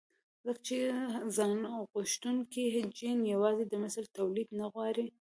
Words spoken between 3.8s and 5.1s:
مثل توليد نه غواړي.